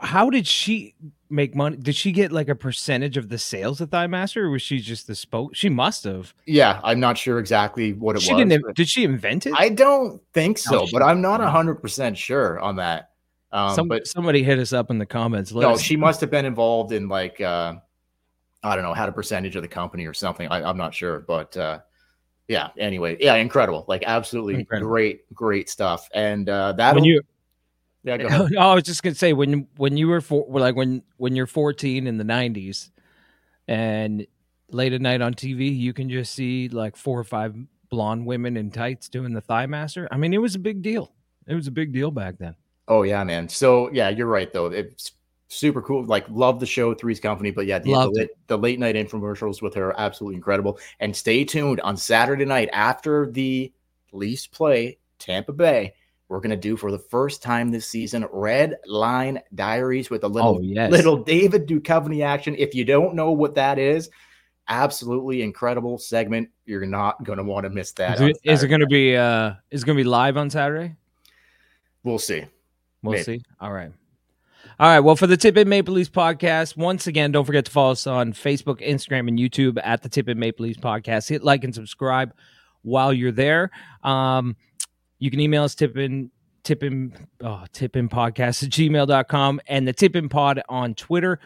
[0.02, 0.94] how did she
[1.30, 1.78] make money?
[1.78, 4.80] Did she get like a percentage of the sales of Thigh Master or was she
[4.80, 5.56] just the spoke?
[5.56, 6.34] She must have.
[6.46, 8.46] Yeah, I'm not sure exactly what it She was.
[8.46, 9.54] didn't, did she invent it?
[9.58, 13.12] I don't think so, No, but I'm not hundred percent sure on that.
[13.54, 15.52] Um, Some, but somebody hit us up in the comments.
[15.52, 17.76] Let no, us- she must have been involved in like uh
[18.64, 20.48] I don't know, had a percentage of the company or something.
[20.50, 21.80] I, I'm not sure, but uh
[22.48, 22.70] yeah.
[22.78, 24.90] Anyway, yeah, incredible, like absolutely Incredible.
[24.90, 26.10] great, great stuff.
[26.14, 27.22] And uh that when you,
[28.04, 28.52] yeah, go ahead.
[28.52, 31.46] no, I was just gonna say when when you were for like when when you're
[31.48, 32.90] 14 in the 90s,
[33.68, 34.26] and
[34.72, 37.56] late at night on TV, you can just see like four or five
[37.90, 40.08] blonde women in tights doing the Thigh Master.
[40.12, 41.14] I mean, it was a big deal.
[41.48, 42.56] It was a big deal back then.
[42.88, 43.50] Oh yeah, man.
[43.50, 44.68] So yeah, you're right though.
[44.68, 45.12] It's
[45.48, 46.06] super cool.
[46.06, 49.62] Like love the show Three's Company, but yeah, the, the, late, the late night infomercials
[49.62, 50.80] with her are absolutely incredible.
[51.00, 53.72] And stay tuned on Saturday night after the
[54.12, 55.94] Leafs play Tampa Bay.
[56.28, 60.58] We're gonna do for the first time this season Red Line Diaries with a little
[60.58, 60.92] Oh, yes.
[60.92, 62.56] little David Duchovny action.
[62.58, 64.10] If you don't know what that is,
[64.68, 66.50] absolutely incredible segment.
[66.66, 68.16] You're not gonna want to miss that.
[68.16, 70.96] Is it, is it to be uh is it going to be live on Saturday?
[72.04, 72.46] We'll see.
[73.04, 73.24] We'll Maybe.
[73.24, 73.42] see.
[73.60, 73.92] All right.
[74.80, 75.02] All right.
[75.02, 78.08] Well, for the Tip In Maple Leafs podcast, once again, don't forget to follow us
[78.08, 81.30] on Facebook, Instagram, and YouTube at the Tip In Maple Leafs podcast.
[81.30, 82.34] Hit like and subscribe
[82.82, 83.70] while you're there.
[84.04, 84.56] Um,
[85.20, 86.32] you can email us tippin
[86.64, 91.40] tippin oh, tippin podcast at gmail.com and the tippin pod on Twitter.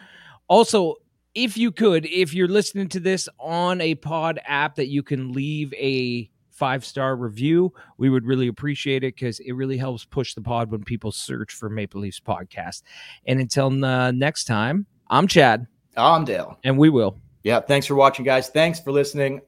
[0.46, 0.94] Also,
[1.34, 5.32] if you could, if you're listening to this on a pod app that you can
[5.32, 10.34] leave a five star review, we would really appreciate it because it really helps push
[10.34, 12.82] the pod when people search for Maple Leafs podcast.
[13.26, 15.66] And until uh, next time, I'm Chad,
[15.96, 16.58] I'm Dale.
[16.64, 17.18] and we will.
[17.44, 18.48] Yeah, thanks for watching, guys.
[18.48, 19.40] Thanks for listening.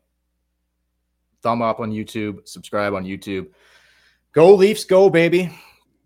[1.43, 3.49] Thumb up on YouTube, subscribe on YouTube.
[4.33, 5.51] Go Leafs, go, baby.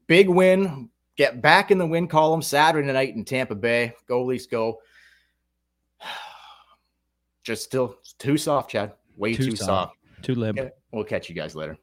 [0.06, 0.88] Big win.
[1.16, 3.94] Get back in the win column Saturday night in Tampa Bay.
[4.08, 4.78] Go Leafs, go.
[7.44, 8.92] Just still too soft, Chad.
[9.16, 9.66] Way Too too, soft.
[9.66, 9.96] soft.
[10.24, 10.58] Too limp.
[10.58, 10.70] Okay.
[10.90, 11.76] We'll catch you guys later.